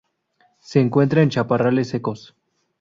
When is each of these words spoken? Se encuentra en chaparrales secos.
Se 0.61 0.79
encuentra 0.79 1.21
en 1.21 1.29
chaparrales 1.29 1.89
secos. 1.89 2.33